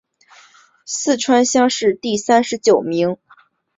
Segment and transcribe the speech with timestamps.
[0.83, 3.17] 四川乡试第三十九名。